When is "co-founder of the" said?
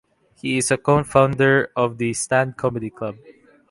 0.77-2.13